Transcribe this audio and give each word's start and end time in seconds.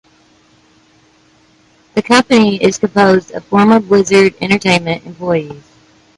The 1.93 2.01
company 2.01 2.57
is 2.57 2.79
composed 2.79 3.29
of 3.33 3.45
former 3.45 3.79
Blizzard 3.79 4.33
Entertainment 4.41 5.05
employees. 5.05 5.61